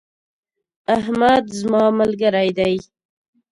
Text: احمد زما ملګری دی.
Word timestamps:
احمد 0.97 1.43
زما 1.59 1.83
ملګری 1.99 2.49
دی. 2.57 2.75